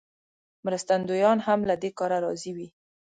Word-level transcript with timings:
مرستندویان 0.65 1.37
هم 1.47 1.59
له 1.69 1.75
دې 1.81 1.89
کاره 1.99 2.17
راضي 2.25 2.51
وي. 2.57 2.67